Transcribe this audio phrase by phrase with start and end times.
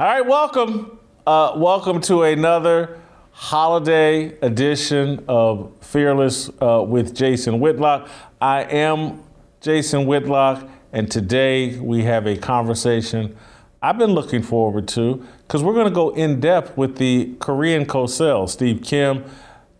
[0.00, 0.98] All right, welcome.
[1.26, 2.98] Uh, welcome to another
[3.32, 8.08] holiday edition of Fearless uh, with Jason Whitlock.
[8.40, 9.22] I am
[9.60, 13.36] Jason Whitlock, and today we have a conversation
[13.82, 17.84] I've been looking forward to because we're going to go in depth with the Korean
[17.84, 19.26] co Cosell, Steve Kim.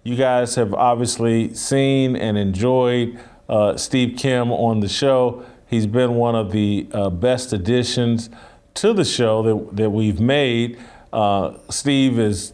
[0.03, 5.47] You guys have obviously seen and enjoyed uh, Steve Kim on the show.
[5.67, 8.29] He's been one of the uh, best additions
[8.75, 10.79] to the show that, that we've made.
[11.13, 12.53] Uh, Steve is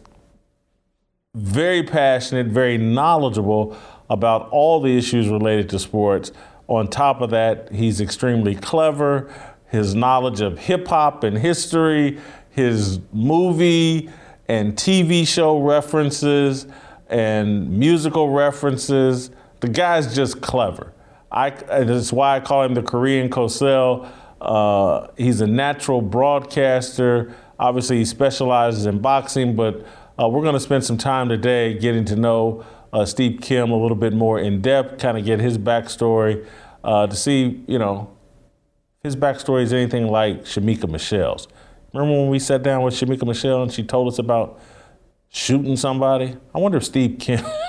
[1.35, 3.77] very passionate, very knowledgeable
[4.09, 6.31] about all the issues related to sports.
[6.67, 9.33] On top of that, he's extremely clever.
[9.67, 14.09] His knowledge of hip hop and history, his movie
[14.47, 16.67] and TV show references,
[17.09, 19.29] and musical references.
[19.59, 20.93] The guy's just clever.
[21.31, 24.09] I, that's why I call him the Korean Cosell.
[24.41, 27.33] Uh, he's a natural broadcaster.
[27.59, 29.85] Obviously, he specializes in boxing, but
[30.19, 33.77] uh, we're going to spend some time today getting to know uh, Steve Kim a
[33.77, 36.45] little bit more in depth, kind of get his backstory
[36.83, 38.09] uh, to see, you know,
[39.03, 41.47] his backstory is anything like Shamika Michelle's.
[41.93, 44.59] Remember when we sat down with Shamika Michelle and she told us about
[45.29, 46.35] shooting somebody?
[46.53, 47.43] I wonder if Steve Kim.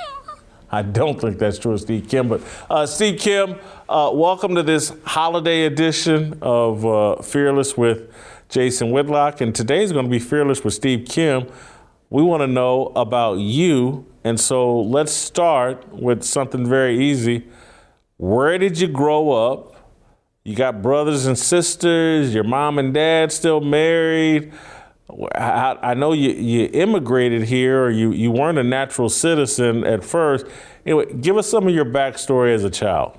[0.71, 3.57] I don't think that's true of Steve Kim, but uh, Steve Kim,
[3.89, 8.13] uh, welcome to this holiday edition of uh, Fearless with
[8.51, 9.41] Jason Whitlock.
[9.41, 11.47] And today is going to be Fearless with Steve Kim.
[12.11, 14.07] We want to know about you.
[14.25, 17.47] And so let's start with something very easy.
[18.19, 19.75] Where did you grow up?
[20.45, 24.53] You got brothers and sisters, your mom and dad still married.
[25.35, 30.05] I, I know you, you immigrated here or you, you weren't a natural citizen at
[30.05, 30.47] first.
[30.85, 33.19] Anyway, give us some of your backstory as a child.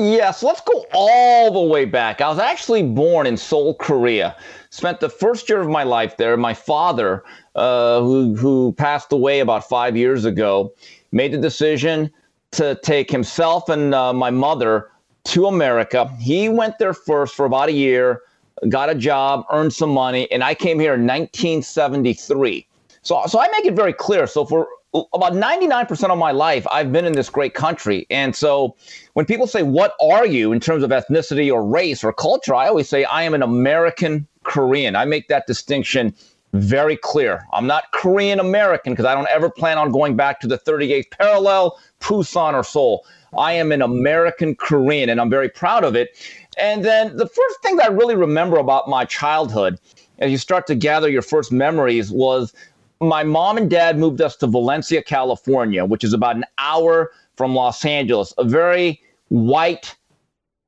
[0.00, 2.20] Yes, let's go all the way back.
[2.20, 4.36] I was actually born in Seoul, Korea.
[4.70, 6.36] Spent the first year of my life there.
[6.36, 7.24] My father,
[7.56, 10.72] uh, who, who passed away about five years ago,
[11.10, 12.12] made the decision
[12.52, 14.90] to take himself and uh, my mother
[15.24, 16.08] to America.
[16.20, 18.22] He went there first for about a year
[18.68, 22.66] got a job, earned some money, and I came here in 1973.
[23.02, 24.26] So, so I make it very clear.
[24.26, 28.06] So for about 99% of my life, I've been in this great country.
[28.10, 28.74] And so
[29.14, 32.54] when people say, What are you in terms of ethnicity or race or culture?
[32.54, 34.96] I always say, I am an American Korean.
[34.96, 36.14] I make that distinction
[36.54, 37.46] very clear.
[37.52, 41.10] I'm not Korean American because I don't ever plan on going back to the 38th
[41.10, 43.04] parallel, Busan, or Seoul.
[43.36, 46.16] I am an American Korean and I'm very proud of it.
[46.58, 49.78] And then the first thing that I really remember about my childhood,
[50.18, 52.52] as you start to gather your first memories, was
[53.00, 57.54] my mom and dad moved us to Valencia, California, which is about an hour from
[57.54, 59.94] Los Angeles, a very white,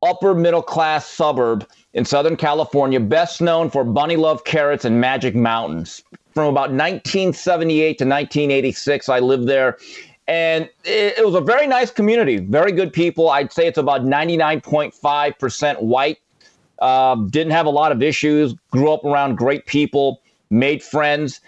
[0.02, 5.34] upper middle class suburb in Southern California, best known for Bunny Love Carrots and Magic
[5.34, 6.04] Mountains.
[6.32, 9.76] From about 1978 to 1986, I lived there
[10.30, 13.30] and it, it was a very nice community, very good people.
[13.30, 16.18] I'd say it's about 99.5% white.
[16.78, 21.40] Uh, didn't have a lot of issues, grew up around great people, made friends.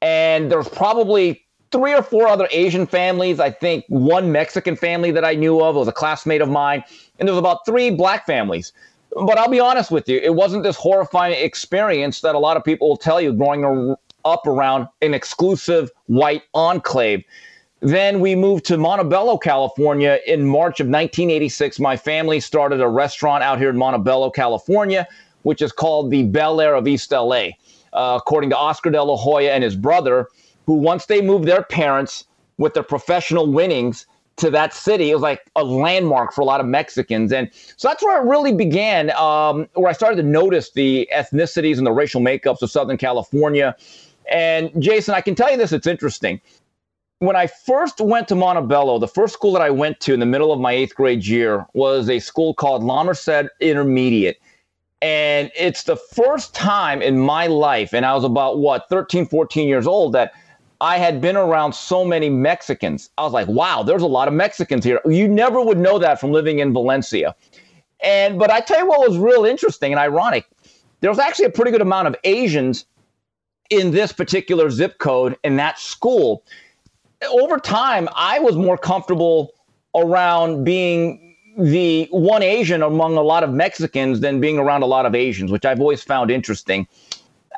[0.00, 3.40] And there's probably three or four other Asian families.
[3.40, 6.84] I think one Mexican family that I knew of was a classmate of mine.
[7.18, 8.72] And there was about three black families.
[9.16, 12.62] But I'll be honest with you, it wasn't this horrifying experience that a lot of
[12.62, 17.24] people will tell you growing up around an exclusive white enclave.
[17.80, 21.78] Then we moved to Montebello, California in March of 1986.
[21.78, 25.06] My family started a restaurant out here in Montebello, California,
[25.42, 27.50] which is called the Bel Air of East LA,
[27.92, 30.26] uh, according to Oscar De La Hoya and his brother,
[30.66, 32.24] who once they moved their parents
[32.58, 34.06] with their professional winnings
[34.38, 37.32] to that city, it was like a landmark for a lot of Mexicans.
[37.32, 41.78] And so that's where it really began, um, where I started to notice the ethnicities
[41.78, 43.76] and the racial makeups of Southern California.
[44.30, 46.40] And Jason, I can tell you this, it's interesting
[47.20, 50.26] when I first went to Montebello, the first school that I went to in the
[50.26, 53.02] middle of my eighth grade year was a school called La
[53.60, 54.40] Intermediate.
[55.00, 59.68] And it's the first time in my life, and I was about what, 13, 14
[59.68, 60.32] years old, that
[60.80, 63.10] I had been around so many Mexicans.
[63.18, 65.00] I was like, wow, there's a lot of Mexicans here.
[65.04, 67.34] You never would know that from living in Valencia.
[68.00, 70.46] And but I tell you what was real interesting and ironic.
[71.00, 72.86] There was actually a pretty good amount of Asians
[73.70, 76.44] in this particular zip code in that school.
[77.26, 79.52] Over time, I was more comfortable
[79.94, 85.06] around being the one Asian among a lot of Mexicans than being around a lot
[85.06, 86.86] of Asians, which I've always found interesting.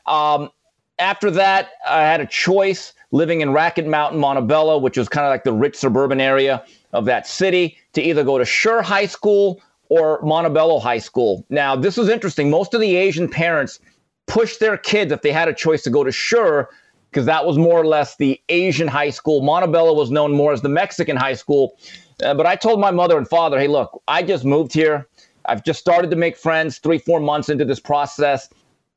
[0.06, 0.50] Um,
[0.98, 5.30] after that, I had a choice living in Racket Mountain, Montebello, which was kind of
[5.30, 9.60] like the rich suburban area of that city, to either go to Schurr High School
[9.88, 11.44] or Montebello High School.
[11.50, 12.48] Now, this was interesting.
[12.48, 13.80] Most of the Asian parents
[14.26, 16.68] pushed their kids, if they had a choice, to go to Schurr
[17.10, 19.40] because that was more or less the Asian high school.
[19.42, 21.76] Montebello was known more as the Mexican high school.
[22.22, 25.08] Uh, but I told my mother and father, hey, look, I just moved here.
[25.46, 28.48] I've just started to make friends three, four months into this process.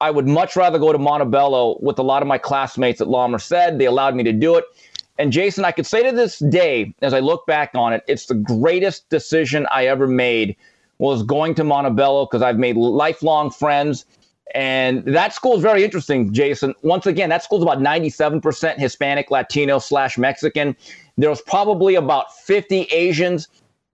[0.01, 3.27] I would much rather go to Montebello with a lot of my classmates at La
[3.27, 3.77] Merced.
[3.77, 4.65] They allowed me to do it.
[5.17, 8.25] And Jason, I could say to this day, as I look back on it, it's
[8.25, 10.55] the greatest decision I ever made
[10.97, 14.05] was going to Montebello because I've made lifelong friends.
[14.53, 16.75] And that school is very interesting, Jason.
[16.83, 20.75] Once again, that school's about 97% Hispanic, Latino slash Mexican.
[21.17, 23.47] There was probably about 50 Asians,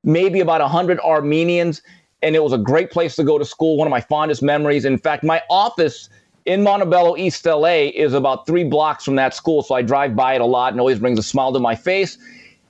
[0.04, 1.82] maybe about 100 Armenians
[2.22, 3.78] and it was a great place to go to school.
[3.78, 4.86] One of my fondest memories.
[4.86, 6.10] In fact, my office
[6.46, 10.36] in Montebello, East LA, is about three blocks from that school, so I drive by
[10.36, 12.18] it a lot and always brings a smile to my face.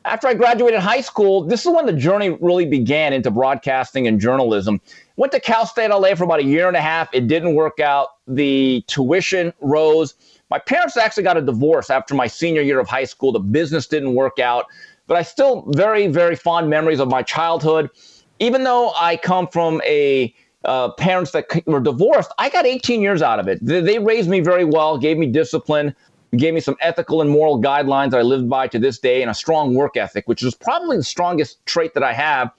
[0.05, 4.19] After I graduated high school, this is when the journey really began into broadcasting and
[4.19, 4.81] journalism.
[5.19, 7.09] Went to Cal State LA for about a year and a half.
[7.13, 8.07] It didn't work out.
[8.27, 10.15] The tuition rose.
[10.49, 13.31] My parents actually got a divorce after my senior year of high school.
[13.31, 14.65] The business didn't work out,
[15.07, 17.91] but I still very, very fond memories of my childhood
[18.39, 20.33] even though I come from a
[20.65, 23.59] uh, parents that were divorced, I got 18 years out of it.
[23.65, 25.95] They, they, raised me very well, gave me discipline,
[26.35, 29.33] gave me some ethical and moral guidelines I lived by to this day, and a
[29.33, 32.51] strong work ethic, which is probably the strongest trait that I have.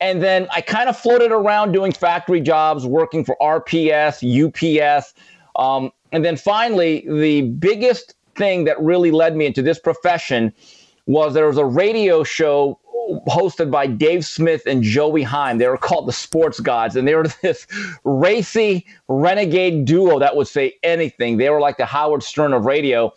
[0.00, 5.14] And then I kind of floated around doing factory jobs, working for RPS, UPS.
[5.56, 10.52] Um, and then finally, the biggest thing that really led me into this profession
[11.06, 12.78] was there was a radio show
[13.28, 15.58] hosted by Dave Smith and Joey Heim.
[15.58, 17.66] They were called the Sports Gods, and they were this
[18.04, 21.36] racy renegade duo that would say anything.
[21.36, 23.12] They were like the Howard Stern of radio.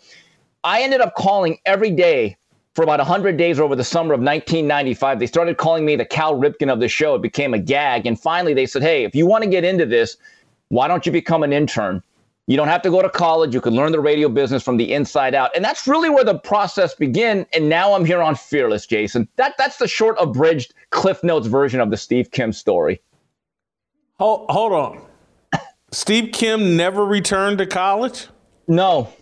[0.64, 2.36] I ended up calling every day
[2.78, 5.18] for about 100 days over the summer of 1995.
[5.18, 7.16] They started calling me the Cal Ripken of the show.
[7.16, 8.06] It became a gag.
[8.06, 10.16] And finally, they said, hey, if you want to get into this,
[10.68, 12.04] why don't you become an intern?
[12.46, 13.52] You don't have to go to college.
[13.52, 15.50] You can learn the radio business from the inside out.
[15.56, 17.46] And that's really where the process began.
[17.52, 19.26] And now I'm here on Fearless, Jason.
[19.34, 23.02] That that's the short abridged Cliff Notes version of the Steve Kim story.
[24.20, 25.04] Hold, hold on.
[25.90, 28.28] Steve Kim never returned to college?
[28.68, 29.12] No.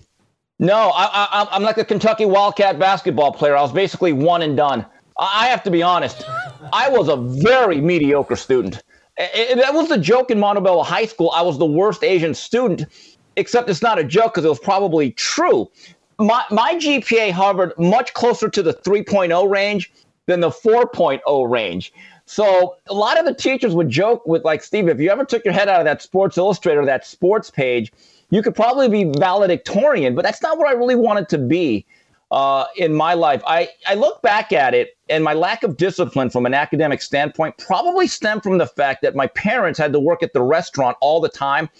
[0.58, 3.56] No, I, I'm like a Kentucky Wildcat basketball player.
[3.56, 4.86] I was basically one and done.
[5.18, 6.24] I have to be honest.
[6.72, 8.82] I was a very mediocre student.
[9.18, 11.30] That was the joke in Montebello High School.
[11.34, 12.86] I was the worst Asian student
[13.36, 15.70] except it's not a joke because it was probably true.
[16.18, 19.92] My, my GPA hovered much closer to the 3.0 range
[20.26, 21.92] than the 4.0 range.
[22.26, 25.44] So a lot of the teachers would joke with like Steve, if you ever took
[25.44, 27.92] your head out of that Sports Illustrator, that sports page,
[28.30, 31.86] you could probably be valedictorian, but that's not what I really wanted to be
[32.32, 33.42] uh, in my life.
[33.46, 37.56] I, I look back at it, and my lack of discipline from an academic standpoint
[37.58, 41.20] probably stemmed from the fact that my parents had to work at the restaurant all
[41.20, 41.70] the time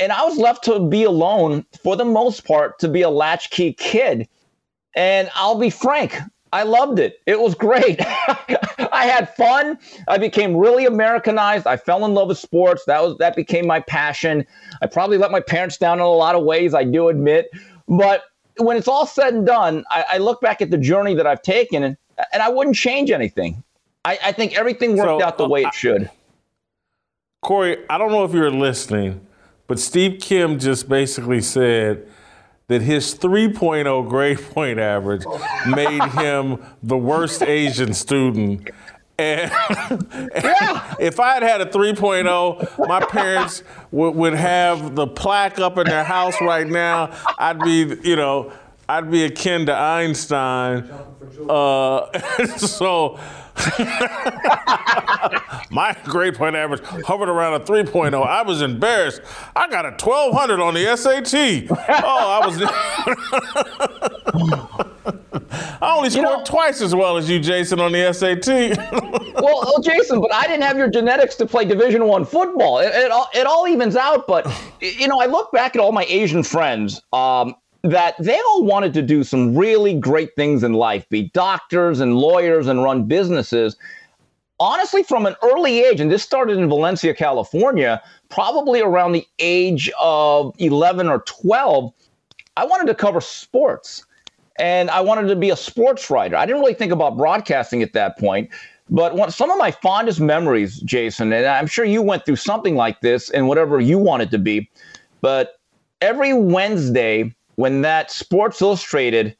[0.00, 3.72] and I was left to be alone for the most part to be a latchkey
[3.74, 4.28] kid.
[4.94, 6.18] And I'll be frank,
[6.52, 7.20] I loved it.
[7.26, 8.00] It was great.
[8.92, 9.78] I had fun.
[10.06, 11.66] I became really Americanized.
[11.66, 12.84] I fell in love with sports.
[12.86, 14.46] That was that became my passion.
[14.80, 17.50] I probably let my parents down in a lot of ways, I do admit.
[17.86, 18.24] But
[18.58, 21.42] when it's all said and done, I, I look back at the journey that I've
[21.42, 21.96] taken and,
[22.32, 23.62] and I wouldn't change anything.
[24.04, 26.10] I, I think everything worked so, out the uh, way it should.
[27.42, 29.26] Corey, I don't know if you're listening,
[29.66, 32.08] but Steve Kim just basically said
[32.68, 35.24] that his 3.0 grade point average
[35.66, 38.70] made him the worst Asian student.
[39.18, 40.94] And, yeah.
[41.00, 45.86] if I had had a 3.0, my parents would, would have the plaque up in
[45.86, 47.10] their house right now.
[47.38, 48.52] I'd be, you know,
[48.88, 50.88] I'd be akin to Einstein.
[51.48, 52.18] Uh,
[52.56, 53.18] so
[55.70, 58.26] My grade point average hovered around a 3.0.
[58.26, 59.20] I was embarrassed.
[59.56, 61.66] I got a 1200 on the SAT.
[62.04, 62.62] Oh, I was.
[65.80, 68.46] I only scored you know, twice as well as you, Jason, on the SAT.
[69.34, 72.78] well, well, Jason, but I didn't have your genetics to play Division One football.
[72.78, 74.26] It, it, all, it all evens out.
[74.26, 74.46] But
[74.80, 77.02] you know, I look back at all my Asian friends.
[77.12, 82.00] Um, that they all wanted to do some really great things in life, be doctors
[82.00, 83.76] and lawyers and run businesses.
[84.60, 89.90] Honestly, from an early age, and this started in Valencia, California, probably around the age
[90.00, 91.92] of 11 or 12,
[92.56, 94.04] I wanted to cover sports
[94.58, 96.34] and I wanted to be a sports writer.
[96.34, 98.50] I didn't really think about broadcasting at that point.
[98.90, 102.74] But one, some of my fondest memories, Jason, and I'm sure you went through something
[102.74, 104.68] like this in whatever you wanted to be,
[105.20, 105.60] but
[106.00, 109.36] every Wednesday when that Sports Illustrated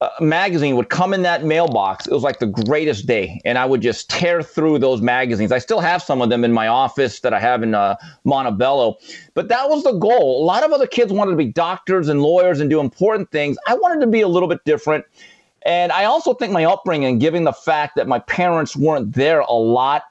[0.00, 3.40] uh, magazine would come in that mailbox, it was like the greatest day.
[3.44, 5.52] And I would just tear through those magazines.
[5.52, 8.96] I still have some of them in my office that I have in uh, Montebello.
[9.34, 10.42] But that was the goal.
[10.42, 13.56] A lot of other kids wanted to be doctors and lawyers and do important things.
[13.68, 15.04] I wanted to be a little bit different.
[15.64, 19.52] And I also think my upbringing, given the fact that my parents weren't there a
[19.52, 20.02] lot,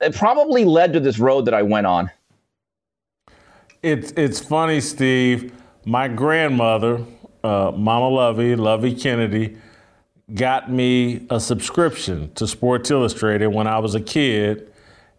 [0.00, 2.10] it probably led to this road that I went on.
[3.80, 5.52] It's it's funny, Steve.
[5.84, 7.04] My grandmother,
[7.42, 9.56] uh, Mama Lovey, Lovey Kennedy,
[10.34, 14.72] got me a subscription to Sports Illustrated when I was a kid.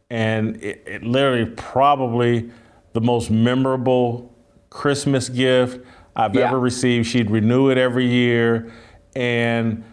[0.09, 2.51] And it, it literally probably
[2.93, 4.35] the most memorable
[4.69, 6.47] Christmas gift I've yeah.
[6.47, 7.07] ever received.
[7.07, 8.71] She'd renew it every year.
[9.15, 9.83] And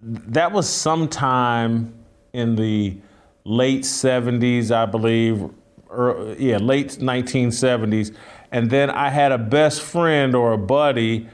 [0.00, 1.94] that was sometime
[2.32, 2.98] in the
[3.44, 5.50] late 70s, I believe,
[5.88, 8.14] or, yeah, late 1970s.
[8.50, 11.28] And then I had a best friend or a buddy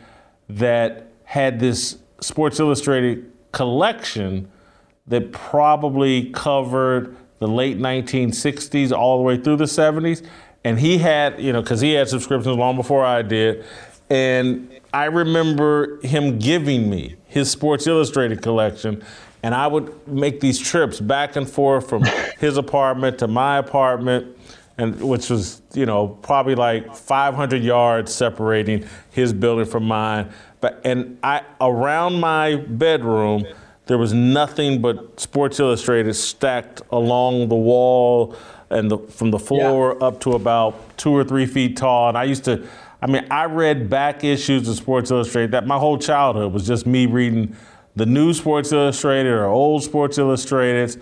[0.48, 4.50] that had this Sports Illustrated collection
[5.06, 10.26] that probably covered the late 1960s all the way through the 70s.
[10.64, 13.64] And he had, you know, because he had subscriptions long before I did.
[14.08, 19.04] And I remember him giving me his Sports Illustrated collection.
[19.42, 22.04] And I would make these trips back and forth from
[22.38, 24.38] his apartment to my apartment
[24.78, 30.30] and which was you know probably like 500 yards separating his building from mine.
[30.60, 33.46] But and I around my bedroom
[33.86, 38.34] there was nothing but Sports Illustrated stacked along the wall
[38.70, 40.06] and the, from the floor yeah.
[40.06, 42.08] up to about two or three feet tall.
[42.08, 42.66] And I used to,
[43.02, 45.50] I mean, I read back issues of Sports Illustrated.
[45.50, 47.54] That my whole childhood was just me reading
[47.94, 51.00] the new Sports Illustrated or old Sports Illustrated.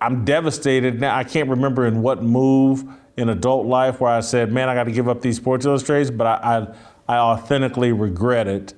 [0.00, 1.16] I'm devastated now.
[1.16, 2.84] I can't remember in what move
[3.16, 6.18] in adult life where I said, "Man, I got to give up these Sports Illustrated,"
[6.18, 6.76] but I
[7.08, 8.74] I, I authentically regret it.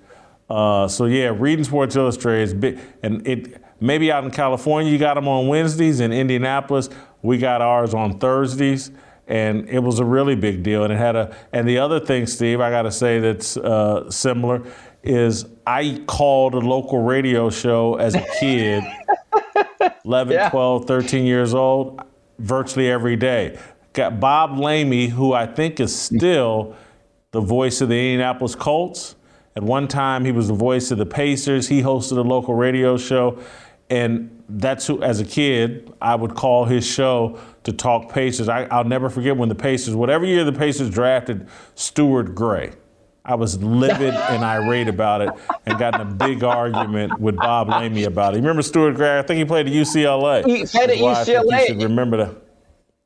[0.49, 5.29] Uh, so yeah, reading Sports Illustrated and it maybe out in California you got them
[5.29, 6.01] on Wednesdays.
[6.01, 6.89] In Indianapolis,
[7.23, 8.91] we got ours on Thursdays,
[9.27, 10.85] and it was a really big deal.
[10.85, 14.11] And it had a and the other thing, Steve, I got to say that's uh,
[14.11, 14.63] similar
[15.03, 18.83] is I called a local radio show as a kid,
[20.09, 20.49] 11, yeah.
[20.49, 22.01] 12, 13 years old,
[22.39, 23.59] virtually every day.
[23.93, 26.75] Got Bob Lamey, who I think is still
[27.33, 29.17] the voice of the Indianapolis Colts.
[29.55, 31.69] At one time, he was the voice of the Pacers.
[31.69, 33.39] He hosted a local radio show.
[33.91, 38.49] And that's who, as a kid, I would call his show to talk Pacers.
[38.49, 42.73] I, will never forget when the Pacers, whatever year the Pacers drafted Stuart Gray.
[43.29, 45.29] I was livid and irate about it
[45.67, 48.39] and got in a big argument with Bob Lamey about it.
[48.39, 49.19] You remember Stuart Gray?
[49.19, 50.47] I think he played at UCLA.
[50.47, 51.53] He played at UCLA.
[51.53, 52.35] I think you remember that.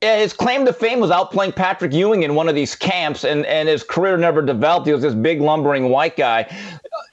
[0.00, 3.44] Yeah, his claim to fame was outplaying Patrick Ewing in one of these camps, and,
[3.46, 4.86] and his career never developed.
[4.86, 6.46] He was this big, lumbering white guy.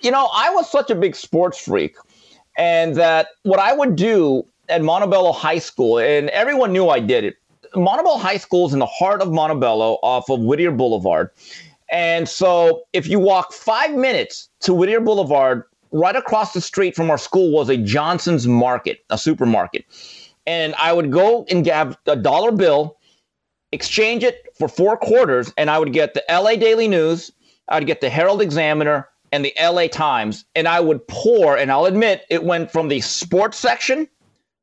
[0.01, 1.95] You know, I was such a big sports freak,
[2.57, 7.23] and that what I would do at Montebello High School, and everyone knew I did
[7.23, 7.37] it.
[7.75, 11.31] Montebello High School is in the heart of Montebello off of Whittier Boulevard.
[11.91, 17.09] And so if you walk five minutes to Whittier Boulevard, right across the street from
[17.09, 19.85] our school was a Johnson's Market, a supermarket.
[20.45, 22.97] And I would go and get a dollar bill,
[23.71, 27.31] exchange it for four quarters, and I would get the LA Daily News,
[27.67, 30.45] I'd get the Herald Examiner, and the LA Times.
[30.55, 34.07] And I would pour, and I'll admit, it went from the sports section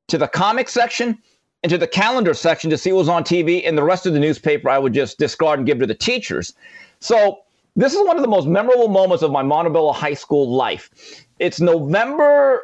[0.08, 1.18] to the comic section
[1.62, 4.20] into the calendar section to see what was on TV, and the rest of the
[4.20, 6.54] newspaper I would just discard and give to the teachers.
[7.00, 7.38] So
[7.76, 10.90] this is one of the most memorable moments of my Montebello High School life.
[11.38, 12.62] It's November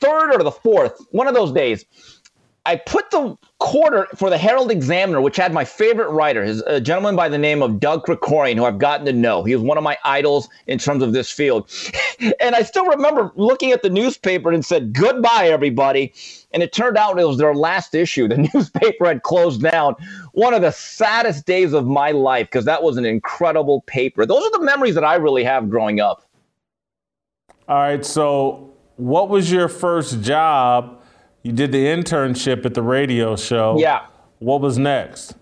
[0.00, 1.84] 3rd uh, or the 4th, one of those days.
[2.64, 6.80] I put the quarter for the Herald Examiner, which had my favorite writer, his a
[6.80, 9.42] gentleman by the name of Doug Krikorian, who I've gotten to know.
[9.42, 11.68] He was one of my idols in terms of this field.
[12.40, 16.12] and I still remember looking at the newspaper and said, Goodbye, everybody.
[16.52, 18.28] And it turned out it was their last issue.
[18.32, 19.96] The newspaper had closed down.
[20.32, 24.24] One of the saddest days of my life because that was an incredible paper.
[24.24, 26.22] Those are the memories that I really have growing up.
[27.68, 28.04] All right.
[28.04, 31.01] So what was your first job?
[31.42, 33.76] You did the internship at the radio show.
[33.78, 34.06] Yeah.
[34.38, 35.34] What was next?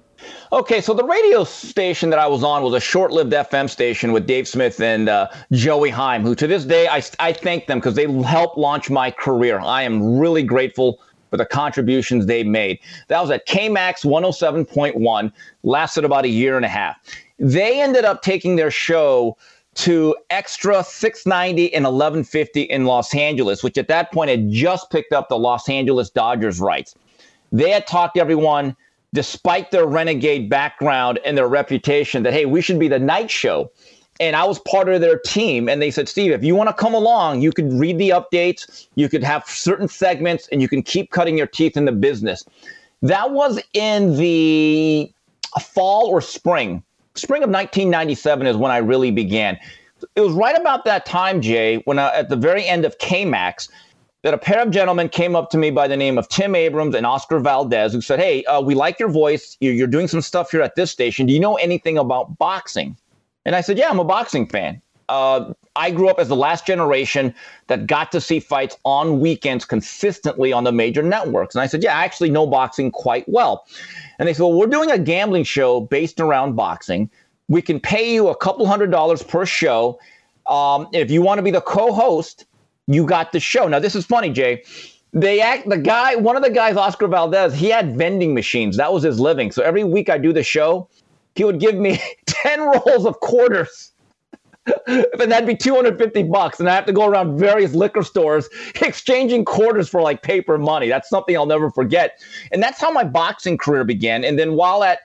[0.53, 4.13] Okay, so the radio station that I was on was a short lived FM station
[4.13, 7.79] with Dave Smith and uh, Joey Heim, who to this day I, I thank them
[7.79, 9.61] because they helped launch my career.
[9.61, 12.81] I am really grateful for the contributions they made.
[13.09, 16.97] That was at KMAX 107.1, lasted about a year and a half.
[17.39, 19.37] They ended up taking their show
[19.75, 25.13] to XTRA 690 and 1150 in Los Angeles, which at that point had just picked
[25.13, 26.95] up the Los Angeles Dodgers rights.
[27.53, 28.77] They had talked everyone
[29.13, 33.71] despite their renegade background and their reputation, that, hey, we should be the night show.
[34.21, 35.69] And I was part of their team.
[35.69, 38.87] And they said, Steve, if you want to come along, you could read the updates,
[38.95, 42.45] you could have certain segments, and you can keep cutting your teeth in the business.
[43.03, 45.11] That was in the
[45.59, 46.83] fall or spring.
[47.21, 49.59] Spring of 1997 is when I really began.
[50.17, 53.69] It was right about that time, Jay, when I, at the very end of KMAX,
[54.23, 56.95] that a pair of gentlemen came up to me by the name of Tim Abrams
[56.95, 59.57] and Oscar Valdez, who said, Hey, uh, we like your voice.
[59.61, 61.27] You're, you're doing some stuff here at this station.
[61.27, 62.97] Do you know anything about boxing?
[63.45, 64.81] And I said, Yeah, I'm a boxing fan.
[65.11, 67.35] Uh, I grew up as the last generation
[67.67, 71.55] that got to see fights on weekends consistently on the major networks.
[71.55, 73.67] And I said, Yeah, I actually know boxing quite well.
[74.19, 77.11] And they said, Well, we're doing a gambling show based around boxing.
[77.49, 79.99] We can pay you a couple hundred dollars per show.
[80.47, 82.47] Um, if you want to be the co host,
[82.87, 83.69] you got the show.
[83.69, 84.63] Now, this is funny, Jay.
[85.13, 88.77] They act the guy, one of the guys, Oscar Valdez, he had vending machines.
[88.77, 89.51] That was his living.
[89.51, 90.89] So every week I do the show,
[91.35, 93.90] he would give me 10 rolls of quarters.
[94.87, 96.61] and that'd be 250 bucks.
[96.61, 98.49] And I have to go around various liquor stores
[98.81, 100.89] exchanging quarters for like paper money.
[100.89, 102.21] That's something I'll never forget.
[102.53, 104.25] And that's how my boxing career began.
[104.25, 105.01] And then while at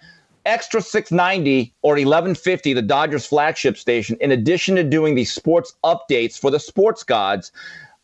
[0.45, 6.37] XTRA 690 or 1150, the Dodgers flagship station, in addition to doing the sports updates
[6.37, 7.51] for the sports gods,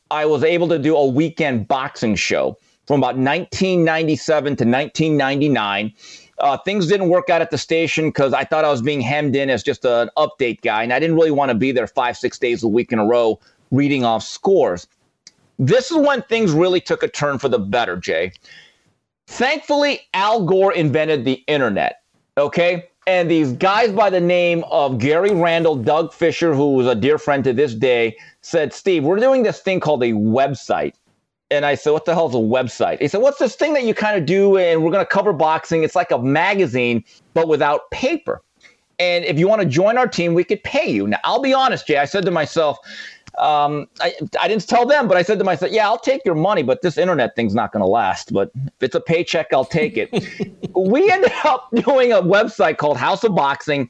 [0.09, 5.93] I was able to do a weekend boxing show from about 1997 to 1999.
[6.41, 9.35] Uh, things didn't work out at the station because I thought I was being hemmed
[9.35, 12.17] in as just an update guy, and I didn't really want to be there five,
[12.17, 13.39] six days a week in a row
[13.69, 14.87] reading off scores.
[15.59, 18.33] This is when things really took a turn for the better, Jay.
[19.27, 22.01] Thankfully, Al Gore invented the internet.
[22.37, 22.89] Okay.
[23.07, 27.17] And these guys by the name of Gary Randall, Doug Fischer, who was a dear
[27.17, 30.93] friend to this day, said, Steve, we're doing this thing called a website.
[31.51, 33.01] And I said, What the hell is a website?
[33.01, 34.57] He said, What's this thing that you kind of do?
[34.57, 35.83] And we're going to cover boxing.
[35.83, 38.41] It's like a magazine, but without paper.
[38.99, 41.07] And if you want to join our team, we could pay you.
[41.07, 41.97] Now, I'll be honest, Jay.
[41.97, 42.77] I said to myself,
[43.39, 46.35] um, I, I didn't tell them, but I said to myself, yeah, I'll take your
[46.35, 48.31] money, but this internet thing's not going to last.
[48.31, 50.11] But if it's a paycheck, I'll take it.
[50.75, 53.89] we ended up doing a website called House of Boxing.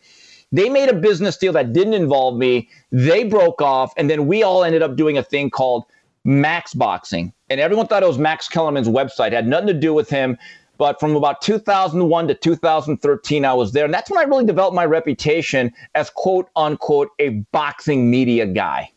[0.52, 2.70] They made a business deal that didn't involve me.
[2.92, 5.86] They broke off, and then we all ended up doing a thing called
[6.24, 7.34] Max Boxing.
[7.52, 9.28] And everyone thought it was Max Kellerman's website.
[9.28, 10.38] It had nothing to do with him.
[10.78, 13.84] But from about 2001 to 2013, I was there.
[13.84, 18.90] And that's when I really developed my reputation as quote unquote a boxing media guy.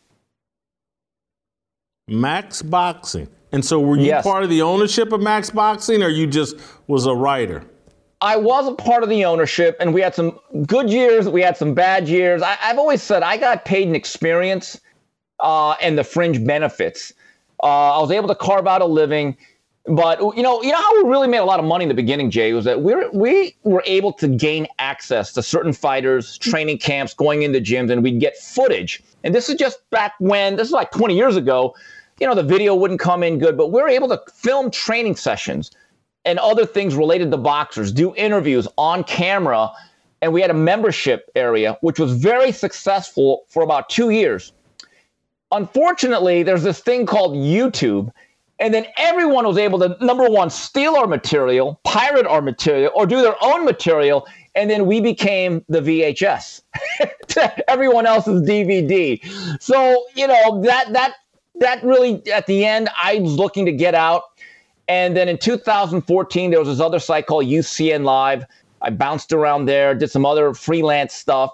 [2.07, 3.27] Max Boxing.
[3.51, 4.23] And so were you yes.
[4.23, 6.55] part of the ownership of Max Boxing or you just
[6.87, 7.61] was a writer?
[8.21, 11.57] I was a part of the ownership and we had some good years, we had
[11.57, 12.41] some bad years.
[12.41, 14.79] I, have always said I got paid in experience
[15.41, 17.11] uh, and the fringe benefits.
[17.63, 19.37] Uh, I was able to carve out a living.
[19.87, 21.95] But you know, you know how we really made a lot of money in the
[21.95, 26.39] beginning, Jay, was that we were, we were able to gain access to certain fighters,
[26.39, 29.03] training camps, going into gyms, and we'd get footage.
[29.23, 31.75] And this is just back when this is like 20 years ago
[32.19, 35.15] you know, the video wouldn't come in good, but we were able to film training
[35.15, 35.71] sessions
[36.23, 39.69] and other things related to boxers, do interviews on camera.
[40.21, 44.53] And we had a membership area, which was very successful for about two years.
[45.51, 48.11] Unfortunately, there's this thing called YouTube.
[48.59, 53.05] And then everyone was able to, number one, steal our material, pirate our material, or
[53.05, 54.25] do their own material.
[54.55, 56.61] And then we became the VHS
[57.27, 59.19] to everyone else's DVD.
[59.61, 61.15] So, you know, that, that
[61.59, 64.23] that really, at the end, I was looking to get out.
[64.87, 68.45] And then in 2014, there was this other site called UCN Live.
[68.81, 71.51] I bounced around there, did some other freelance stuff.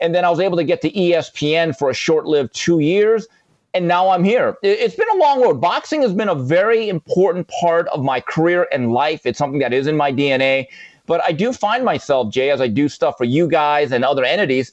[0.00, 3.26] And then I was able to get to ESPN for a short lived two years.
[3.74, 4.56] And now I'm here.
[4.62, 5.60] It's been a long road.
[5.60, 9.26] Boxing has been a very important part of my career and life.
[9.26, 10.66] It's something that is in my DNA.
[11.06, 14.24] But I do find myself, Jay, as I do stuff for you guys and other
[14.24, 14.72] entities,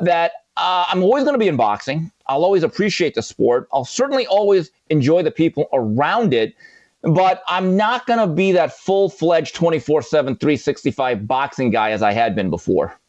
[0.00, 2.10] that uh, I'm always going to be in boxing.
[2.26, 3.68] I'll always appreciate the sport.
[3.72, 6.54] I'll certainly always enjoy the people around it,
[7.02, 12.02] but I'm not going to be that full fledged 24 7, 365 boxing guy as
[12.02, 12.99] I had been before.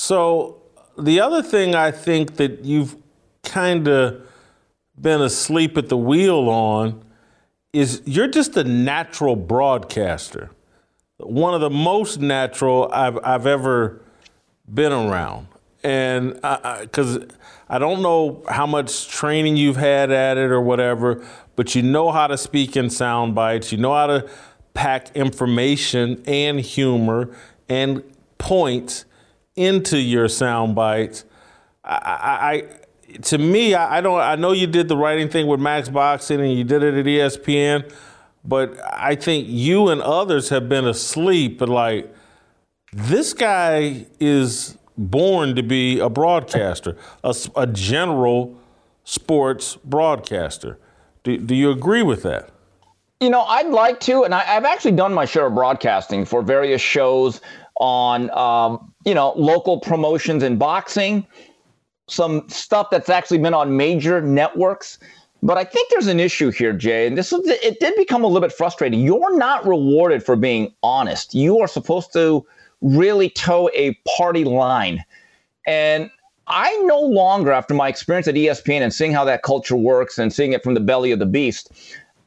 [0.00, 0.62] So,
[0.96, 2.94] the other thing I think that you've
[3.42, 4.24] kind of
[4.96, 7.02] been asleep at the wheel on
[7.72, 10.50] is you're just a natural broadcaster.
[11.16, 14.00] One of the most natural I've, I've ever
[14.72, 15.48] been around.
[15.82, 17.22] And because I,
[17.68, 21.82] I, I don't know how much training you've had at it or whatever, but you
[21.82, 24.30] know how to speak in sound bites, you know how to
[24.74, 27.36] pack information and humor
[27.68, 28.04] and
[28.38, 29.04] points
[29.58, 31.24] into your sound bites.
[31.84, 32.64] I,
[33.12, 34.20] I, to me, I, I, don't.
[34.20, 37.04] I know you did the writing thing with Max Boxing and you did it at
[37.04, 37.90] ESPN,
[38.44, 41.58] but I think you and others have been asleep.
[41.58, 42.14] But like,
[42.92, 48.58] this guy is born to be a broadcaster, a, a general
[49.04, 50.78] sports broadcaster.
[51.22, 52.50] Do, do you agree with that?
[53.20, 56.40] You know, I'd like to, and I, have actually done my share of broadcasting for
[56.42, 57.40] various shows
[57.78, 61.26] on, um, you know, local promotions in boxing,
[62.08, 64.98] some stuff that's actually been on major networks.
[65.42, 68.26] But I think there's an issue here, Jay, and this is, it did become a
[68.26, 69.00] little bit frustrating.
[69.00, 71.34] You're not rewarded for being honest.
[71.34, 72.44] You are supposed to
[72.80, 75.04] really toe a party line.
[75.66, 76.10] And
[76.48, 80.32] I no longer, after my experience at ESPN and seeing how that culture works and
[80.32, 81.70] seeing it from the belly of the beast,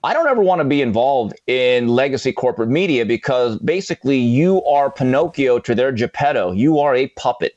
[0.03, 4.89] I don't ever want to be involved in legacy corporate media because basically you are
[4.89, 6.51] Pinocchio to their Geppetto.
[6.53, 7.55] You are a puppet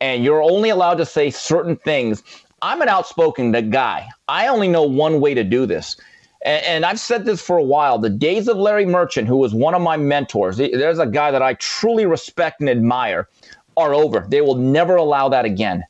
[0.00, 2.24] and you're only allowed to say certain things.
[2.62, 4.08] I'm an outspoken guy.
[4.26, 5.96] I only know one way to do this.
[6.44, 8.00] And, and I've said this for a while.
[8.00, 11.42] The days of Larry Merchant, who was one of my mentors, there's a guy that
[11.42, 13.28] I truly respect and admire,
[13.76, 14.26] are over.
[14.28, 15.84] They will never allow that again.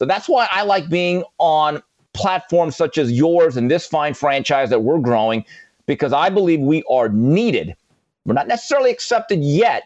[0.00, 1.80] So that's why I like being on
[2.14, 5.44] platforms such as yours and this fine franchise that we're growing
[5.86, 7.76] because I believe we are needed.
[8.24, 9.84] We're not necessarily accepted yet,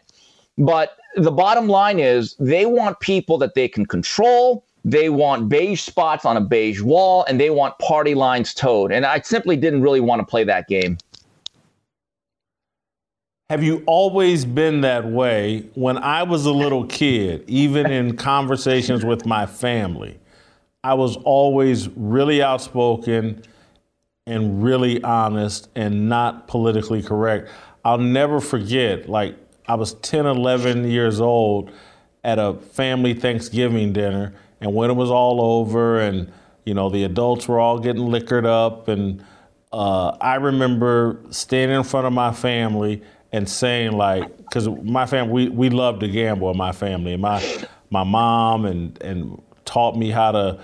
[0.57, 4.65] but the bottom line is they want people that they can control.
[4.85, 8.93] They want beige spots on a beige wall and they want party lines towed.
[8.93, 10.99] And I simply didn't really want to play that game.
[13.51, 15.65] Have you always been that way?
[15.75, 20.19] When I was a little kid, even in conversations with my family,
[20.85, 23.43] I was always really outspoken
[24.27, 27.49] and really honest and not politically correct.
[27.85, 29.37] I'll never forget, like,
[29.67, 31.71] I was 10, 11 years old
[32.23, 36.33] at a family Thanksgiving dinner, and when it was all over, and,
[36.65, 39.25] you know, the adults were all getting liquored up, and
[39.73, 45.49] uh, I remember standing in front of my family and saying, like, because my family,
[45.49, 49.97] we, we love to gamble in my family, and my, my mom and, and taught
[49.97, 50.59] me how to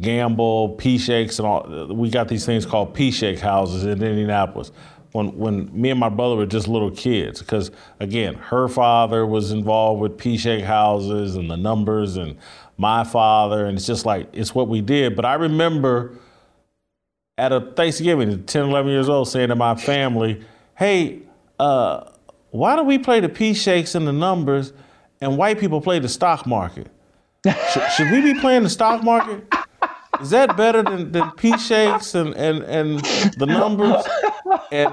[0.00, 1.88] gamble, P shakes, and all.
[1.92, 4.70] We got these things called P shake houses in Indianapolis.
[5.12, 9.50] When when me and my brother were just little kids, because again, her father was
[9.50, 12.36] involved with P shake houses and the numbers, and
[12.76, 15.16] my father, and it's just like it's what we did.
[15.16, 16.18] But I remember
[17.38, 20.42] at a Thanksgiving, 10, 11 years old, saying to my family,
[20.76, 21.20] "Hey,
[21.58, 22.04] uh,
[22.50, 24.72] why do we play the P shakes and the numbers,
[25.20, 26.88] and white people play the stock market?"
[27.44, 29.44] Should, should, we be playing the stock market?
[30.20, 33.00] Is that better than, than P shakes and, and, and
[33.38, 34.04] the numbers?
[34.70, 34.92] And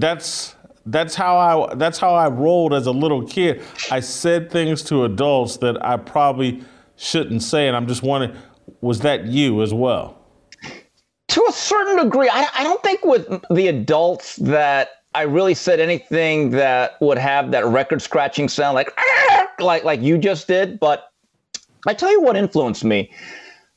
[0.00, 0.54] that's
[0.86, 3.62] that's how I that's how I rolled as a little kid.
[3.90, 6.62] I said things to adults that I probably
[6.96, 8.36] shouldn't say, and I'm just wondering,
[8.80, 10.18] was that you as well?
[11.28, 15.80] To a certain degree, I, I don't think with the adults that I really said
[15.80, 19.35] anything that would have that record scratching sound like ah!
[19.60, 21.12] Like like you just did, but
[21.86, 23.12] I tell you what influenced me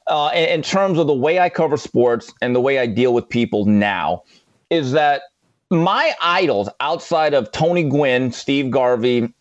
[0.08, 3.14] uh, in, in terms of the way I cover sports and the way I deal
[3.14, 4.24] with people now
[4.70, 5.24] is that
[5.70, 9.32] my idols outside of Tony Gwynn, Steve Garvey,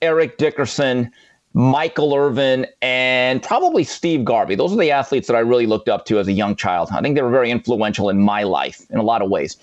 [0.00, 1.10] Eric Dickerson,
[1.52, 4.54] Michael Irvin, and probably Steve Garvey.
[4.54, 6.88] Those are the athletes that I really looked up to as a young child.
[6.92, 9.56] I think they were very influential in my life in a lot of ways.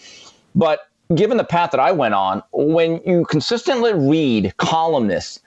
[0.55, 5.40] But given the path that I went on, when you consistently read columnists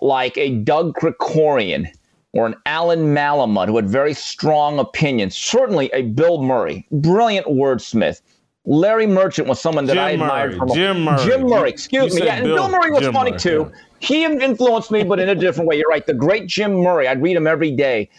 [0.00, 1.88] like a Doug Krikorian
[2.32, 5.36] or an Allan Malamud who had very strong opinions.
[5.36, 8.20] Certainly a Bill Murray, brilliant wordsmith.
[8.64, 10.50] Larry Merchant was someone that Jim I admired.
[10.50, 11.24] Murray, from Jim Murray.
[11.24, 12.26] Jim Murray, excuse you me.
[12.26, 13.70] Yeah, and Bill, Bill Murray was Jim funny Murray, too.
[13.72, 13.78] Yeah.
[14.00, 15.78] He influenced me, but in a different way.
[15.78, 16.06] You're right.
[16.06, 17.08] The great Jim Murray.
[17.08, 18.10] I'd read him every day.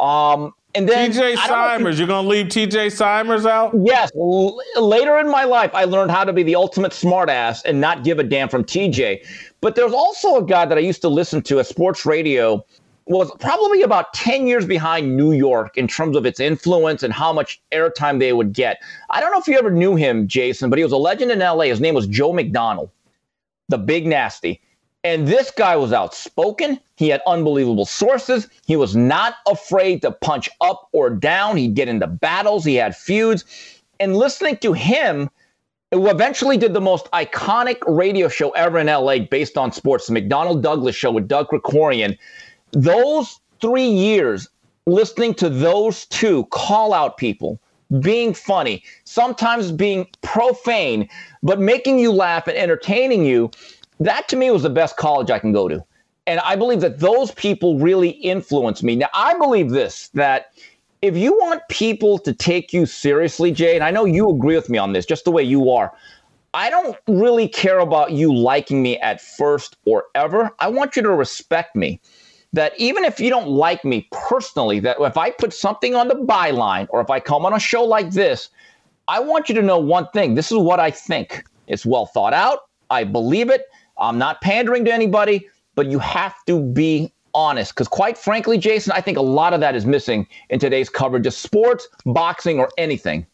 [0.00, 3.74] Um, and then TJ Simers, you're going to leave TJ Simers out?
[3.84, 4.12] Yes.
[4.14, 8.04] L- later in my life, I learned how to be the ultimate smartass and not
[8.04, 9.26] give a damn from TJ.
[9.60, 12.64] But there's also a guy that I used to listen to at sports radio
[13.06, 17.32] was probably about 10 years behind New York in terms of its influence and how
[17.32, 18.80] much airtime they would get.
[19.10, 21.40] I don't know if you ever knew him, Jason, but he was a legend in
[21.40, 21.64] LA.
[21.64, 22.90] His name was Joe McDonnell,
[23.68, 24.60] the big nasty.
[25.04, 26.80] And this guy was outspoken.
[26.96, 28.48] He had unbelievable sources.
[28.66, 31.56] He was not afraid to punch up or down.
[31.56, 32.64] He'd get into battles.
[32.64, 33.44] He had feuds.
[34.00, 35.30] And listening to him,
[35.92, 40.14] who eventually did the most iconic radio show ever in LA based on sports, the
[40.14, 42.18] McDonnell Douglas show with Doug Krikorian.
[42.72, 44.48] Those three years,
[44.86, 47.58] listening to those two call out people,
[48.00, 51.08] being funny, sometimes being profane,
[51.42, 53.50] but making you laugh and entertaining you,
[54.00, 55.84] that to me was the best college I can go to.
[56.26, 58.96] And I believe that those people really influenced me.
[58.96, 60.52] Now, I believe this that
[61.00, 64.68] if you want people to take you seriously, Jay, and I know you agree with
[64.68, 65.92] me on this, just the way you are,
[66.54, 70.50] I don't really care about you liking me at first or ever.
[70.58, 72.00] I want you to respect me.
[72.54, 76.14] That even if you don't like me personally, that if I put something on the
[76.14, 78.48] byline or if I come on a show like this,
[79.06, 80.34] I want you to know one thing.
[80.34, 81.44] This is what I think.
[81.66, 82.60] It's well thought out.
[82.90, 83.66] I believe it.
[83.98, 87.74] I'm not pandering to anybody, but you have to be honest.
[87.74, 91.26] Because quite frankly, Jason, I think a lot of that is missing in today's coverage
[91.26, 93.26] of sports, boxing, or anything.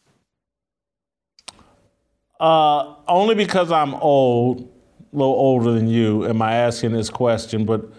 [2.39, 7.65] Uh, only because I'm old, a little older than you, am I asking this question.
[7.65, 7.89] But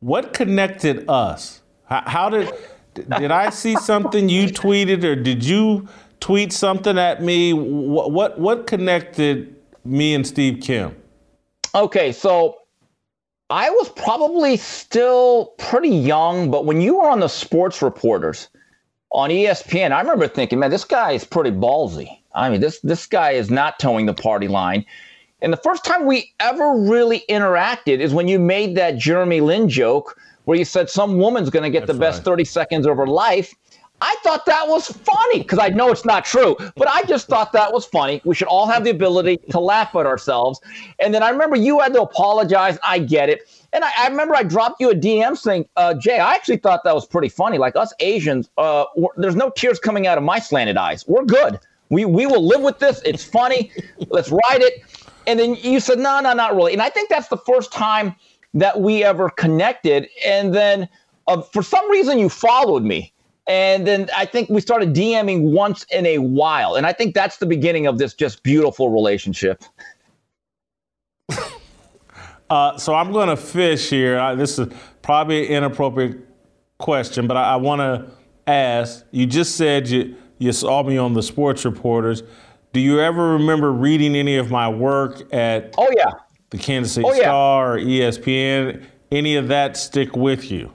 [0.00, 1.62] what connected us?
[1.86, 2.52] How, how did
[2.94, 5.88] did I see something you tweeted, or did you
[6.20, 7.52] tweet something at me?
[7.52, 10.96] What what, what connected me and Steve Kim?
[11.74, 12.58] Okay, so
[13.50, 18.48] I was probably still pretty young, but when you were on the sports reporters
[19.10, 22.08] on ESPN, I remember thinking, man, this guy is pretty ballsy.
[22.34, 24.84] I mean, this this guy is not towing the party line.
[25.40, 29.68] And the first time we ever really interacted is when you made that Jeremy Lin
[29.68, 32.24] joke where you said some woman's going to get That's the best right.
[32.24, 33.54] 30 seconds of her life.
[34.04, 37.52] I thought that was funny because I know it's not true, but I just thought
[37.52, 38.20] that was funny.
[38.26, 40.60] We should all have the ability to laugh at ourselves.
[40.98, 42.78] And then I remember you had to apologize.
[42.82, 43.48] I get it.
[43.72, 46.84] And I, I remember I dropped you a DM saying, uh, Jay, I actually thought
[46.84, 47.56] that was pretty funny.
[47.56, 48.84] Like us Asians, uh,
[49.16, 51.08] there's no tears coming out of my slanted eyes.
[51.08, 51.58] We're good.
[51.88, 53.00] We, we will live with this.
[53.06, 53.72] It's funny.
[54.08, 54.82] Let's ride it.
[55.26, 56.74] And then you said, no, no, not really.
[56.74, 58.14] And I think that's the first time
[58.52, 60.08] that we ever connected.
[60.26, 60.90] And then
[61.26, 63.13] uh, for some reason, you followed me.
[63.46, 66.76] And then I think we started DMing once in a while.
[66.76, 69.62] And I think that's the beginning of this just beautiful relationship.
[72.50, 74.18] uh, so I'm going to fish here.
[74.18, 76.18] I, this is probably an inappropriate
[76.78, 78.10] question, but I, I want to
[78.46, 82.22] ask you just said you, you saw me on the sports reporters.
[82.72, 86.10] Do you ever remember reading any of my work at oh, yeah.
[86.50, 88.08] the Kansas City oh, Star yeah.
[88.08, 88.84] or ESPN?
[89.12, 90.72] Any of that stick with you?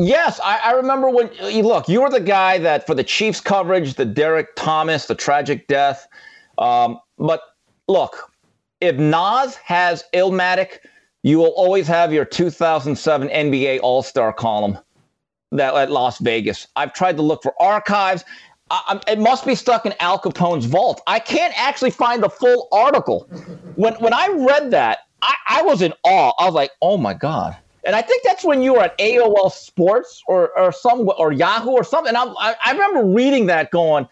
[0.00, 1.28] Yes, I, I, remember when
[1.64, 1.88] look.
[1.88, 6.06] You were the guy that for the Chiefs coverage, the Derrick Thomas, the tragic death.
[6.58, 7.40] Um, but
[7.88, 8.32] look,
[8.80, 10.78] if Nas has Illmatic,
[11.24, 14.78] you will always have your 2007 NBA All Star column
[15.50, 16.68] that at Las Vegas.
[16.76, 18.24] I've tried to look for archives.
[18.70, 21.00] I, it must be stuck in Al Capone's vault.
[21.08, 23.26] I can't actually find the full article.
[23.74, 26.32] When when I read that, I, I was in awe.
[26.38, 29.50] I was like, oh my god and I think that's when you were at AOL
[29.52, 32.14] Sports or or some or Yahoo or something.
[32.14, 34.08] And I, I remember reading that, going,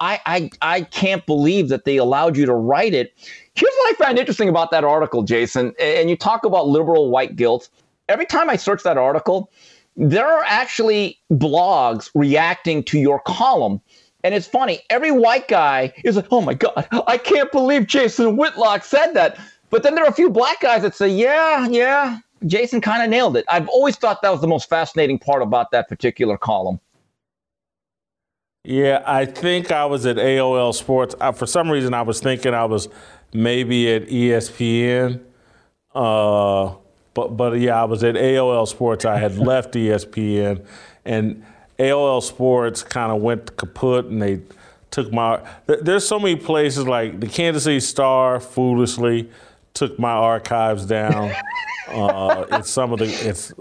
[0.00, 3.12] I, I I can't believe that they allowed you to write it.
[3.54, 5.74] Here's what I found interesting about that article, Jason.
[5.80, 7.68] And you talk about liberal white guilt.
[8.08, 9.50] Every time I search that article,
[9.96, 13.80] there are actually blogs reacting to your column.
[14.22, 18.36] And it's funny, every white guy is like, oh my God, I can't believe Jason
[18.36, 19.38] Whitlock said that.
[19.70, 23.10] But then there are a few black guys that say, yeah, yeah, Jason kind of
[23.10, 23.44] nailed it.
[23.48, 26.80] I've always thought that was the most fascinating part about that particular column.
[28.64, 31.14] Yeah, I think I was at AOL Sports.
[31.20, 32.88] I, for some reason, I was thinking I was
[33.32, 35.20] maybe at ESPN.
[35.94, 36.74] Uh,
[37.14, 39.04] but but yeah, I was at AOL Sports.
[39.04, 40.64] I had left ESPN,
[41.04, 41.44] and
[41.78, 44.40] AOL Sports kind of went kaput, and they
[44.90, 45.40] took my.
[45.66, 49.30] There's so many places like the Kansas City Star, foolishly
[49.72, 51.32] took my archives down.
[51.90, 53.52] Uh, it's some of the it's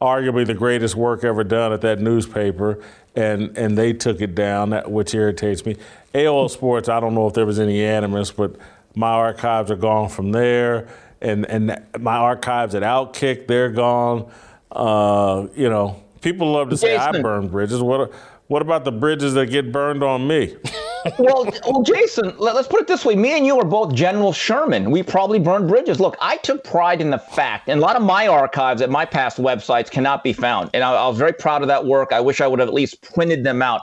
[0.00, 2.82] arguably the greatest work ever done at that newspaper,
[3.16, 5.76] and and they took it down, which irritates me.
[6.14, 8.56] AOL Sports, I don't know if there was any animus, but
[8.94, 10.88] my archives are gone from there,
[11.20, 14.30] and and my archives at Outkick, they're gone.
[14.70, 17.16] Uh, you know, people love to say Jason.
[17.16, 17.82] I burned bridges.
[17.82, 18.12] What
[18.46, 20.56] what about the bridges that get burned on me?
[21.18, 24.32] well, well, Jason, let, us put it this way: me and you are both General
[24.32, 24.90] Sherman.
[24.90, 26.00] We probably burned bridges.
[26.00, 29.04] Look, I took pride in the fact, and a lot of my archives at my
[29.04, 32.12] past websites cannot be found, and I, I was very proud of that work.
[32.12, 33.82] I wish I would have at least printed them out.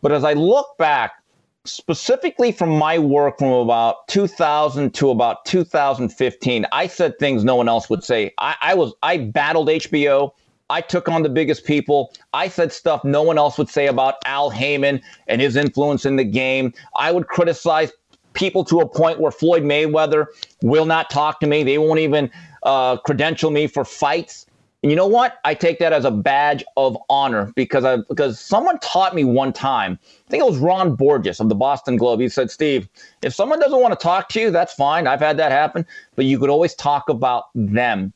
[0.00, 1.22] But as I look back,
[1.64, 7.68] specifically from my work from about 2000 to about 2015, I said things no one
[7.68, 8.32] else would say.
[8.38, 10.32] I, I was I battled HBO.
[10.70, 12.12] I took on the biggest people.
[12.32, 16.16] I said stuff no one else would say about Al Haymon and his influence in
[16.16, 16.72] the game.
[16.96, 17.92] I would criticize
[18.32, 20.26] people to a point where Floyd Mayweather
[20.62, 21.62] will not talk to me.
[21.62, 22.30] They won't even
[22.62, 24.46] uh, credential me for fights.
[24.82, 25.38] And you know what?
[25.44, 29.52] I take that as a badge of honor because I because someone taught me one
[29.52, 29.96] time.
[30.26, 32.18] I think it was Ron Borges of the Boston Globe.
[32.18, 32.88] He said, "Steve,
[33.22, 35.06] if someone doesn't want to talk to you, that's fine.
[35.06, 38.12] I've had that happen, but you could always talk about them."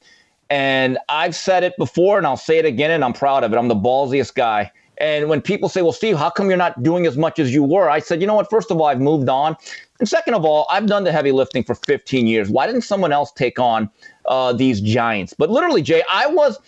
[0.49, 3.57] And I've said it before, and I'll say it again, and I'm proud of it.
[3.57, 4.71] I'm the ballsiest guy.
[4.99, 7.63] And when people say, "Well, Steve, how come you're not doing as much as you
[7.63, 8.49] were?" I said, "You know what?
[8.49, 9.57] First of all, I've moved on,
[9.99, 12.49] and second of all, I've done the heavy lifting for 15 years.
[12.49, 13.91] Why didn't someone else take on
[14.29, 15.35] uh, these giants.
[15.37, 16.59] But literally, Jay, I was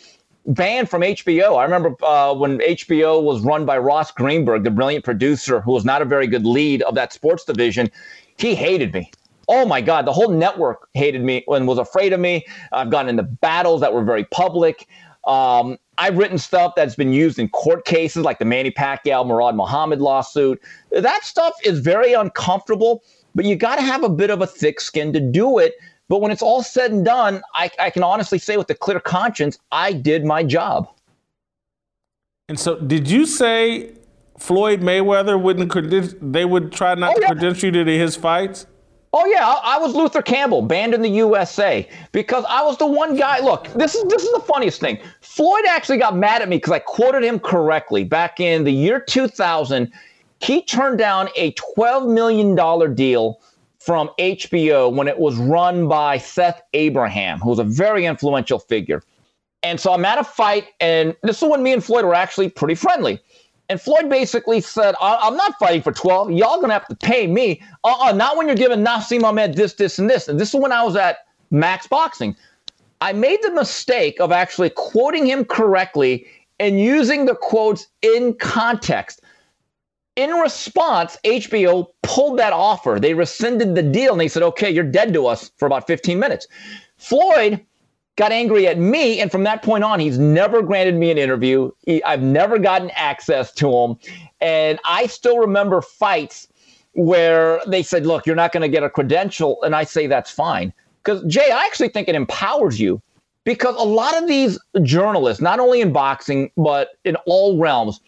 [0.47, 1.59] banned from HBO.
[1.59, 5.85] I remember uh, when HBO was run by Ross Greenberg, the brilliant producer who was
[5.85, 7.91] not a very good lead of that sports division.
[8.39, 9.11] He hated me.
[9.49, 12.47] Oh my God, the whole network hated me and was afraid of me.
[12.73, 14.87] I've gotten into battles that were very public.
[15.27, 19.57] Um, I've written stuff that's been used in court cases like the Manny Pacquiao, Murad
[19.57, 20.61] Muhammad lawsuit.
[20.91, 23.03] That stuff is very uncomfortable,
[23.35, 25.75] but you got to have a bit of a thick skin to do it
[26.09, 28.99] but when it's all said and done, I, I can honestly say with a clear
[28.99, 30.89] conscience, I did my job.
[32.49, 33.93] And so, did you say
[34.39, 35.71] Floyd Mayweather wouldn't
[36.33, 37.27] they would try not oh, to yeah.
[37.29, 38.67] credential you to his fights?
[39.13, 43.17] Oh yeah, I, was Luther Campbell, banned in the USA because I was the one
[43.17, 43.41] guy.
[43.41, 44.99] Look, this is this is the funniest thing.
[45.23, 49.01] Floyd actually got mad at me because I quoted him correctly back in the year
[49.01, 49.91] 2000.
[50.41, 53.41] He turned down a 12 million dollar deal
[53.79, 59.03] from HBO when it was run by Seth Abraham, who was a very influential figure.
[59.63, 62.51] And so I'm at a fight, and this is when me and Floyd were actually
[62.51, 63.21] pretty friendly.
[63.69, 66.33] And Floyd basically said, I'm not fighting for 12.
[66.33, 67.63] Y'all gonna have to pay me.
[67.85, 70.29] Uh-uh, not when you're giving Naseem Hamed this, this, and this.
[70.29, 71.19] And this is when I was at
[71.51, 72.35] Max Boxing.
[73.01, 76.27] I made the mistake of actually quoting him correctly
[76.59, 79.21] and using the quotes in context.
[80.17, 82.99] In response, HBO pulled that offer.
[83.01, 86.19] They rescinded the deal and they said, okay, you're dead to us for about 15
[86.19, 86.49] minutes.
[86.97, 87.65] Floyd
[88.19, 89.21] got angry at me.
[89.21, 91.71] And from that point on, he's never granted me an interview.
[91.87, 93.97] He, I've never gotten access to him.
[94.41, 96.49] And I still remember fights
[96.95, 99.63] where they said, look, you're not going to get a credential.
[99.63, 100.73] And I say, that's fine.
[101.03, 103.01] Because, Jay, I actually think it empowers you
[103.45, 108.01] because a lot of these journalists, not only in boxing, but in all realms,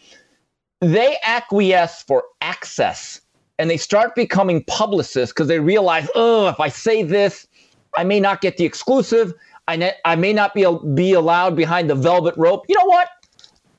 [0.81, 3.21] they acquiesce for access
[3.59, 7.47] and they start becoming publicists because they realize, oh, if I say this,
[7.95, 9.33] I may not get the exclusive.
[9.67, 12.65] I, ne- I may not be, be allowed behind the velvet rope.
[12.67, 13.09] You know what?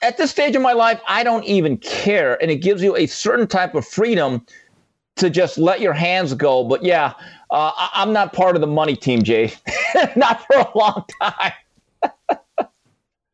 [0.03, 2.41] At this stage of my life, I don't even care.
[2.43, 4.45] And it gives you a certain type of freedom
[5.17, 6.65] to just let your hands go.
[6.65, 7.13] But yeah,
[7.51, 9.53] uh, I- I'm not part of the money team, Jay.
[10.17, 11.53] not for a long time.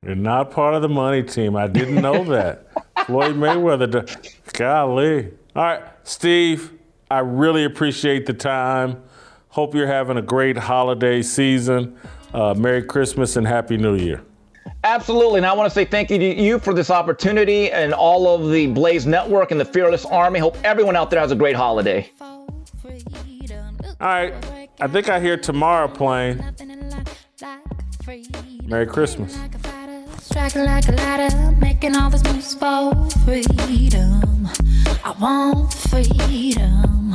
[0.04, 1.56] You're not part of the money team.
[1.56, 2.66] I didn't know that.
[3.06, 4.52] Floyd Mayweather.
[4.52, 5.30] Golly.
[5.56, 6.72] All right, Steve,
[7.10, 9.02] I really appreciate the time.
[9.48, 11.96] Hope you're having a great holiday season.
[12.32, 14.22] Uh, Merry Christmas and Happy New Year.
[14.84, 15.38] Absolutely.
[15.38, 18.50] And I want to say thank you to you for this opportunity and all of
[18.50, 20.38] the Blaze Network and the Fearless Army.
[20.38, 22.10] Hope everyone out there has a great holiday.
[24.00, 24.34] All right.
[24.80, 26.44] I think I hear Tamara playing.
[28.64, 29.36] Merry Christmas.
[30.18, 32.92] Striking like a ladder, making all these moves for
[33.24, 34.48] freedom.
[35.04, 37.14] I want freedom.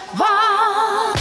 [0.23, 1.11] I